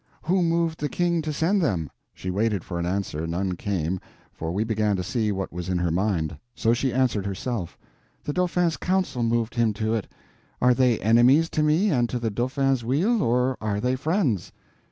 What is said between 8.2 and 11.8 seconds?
"The Dauphin's council moved him to it. Are they enemies to